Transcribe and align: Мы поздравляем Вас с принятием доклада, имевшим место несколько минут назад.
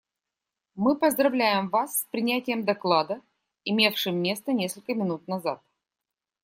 Мы 0.73 0.97
поздравляем 0.97 1.69
Вас 1.69 1.99
с 1.99 2.05
принятием 2.05 2.65
доклада, 2.65 3.21
имевшим 3.65 4.15
место 4.17 4.51
несколько 4.51 4.95
минут 4.95 5.27
назад. 5.27 5.61